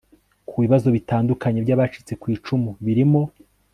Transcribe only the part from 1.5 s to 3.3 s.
by abacitse ku icumu birimo